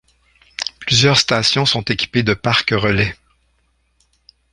Plusieurs 0.79 1.17
stations 1.19 1.67
sont 1.67 1.83
équipées 1.83 2.23
de 2.23 2.33
parc 2.33 2.71
relais. 2.71 3.15